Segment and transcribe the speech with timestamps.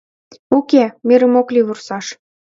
[0.57, 2.05] —Уке, мерым ок лий вурсаш